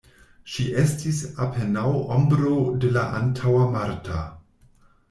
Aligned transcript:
Ŝi 0.53 0.63
estis 0.83 1.19
apenaŭ 1.45 1.85
ombro 2.17 2.57
de 2.87 2.93
la 2.99 3.07
antaŭa 3.21 3.71
Marta. 3.79 4.29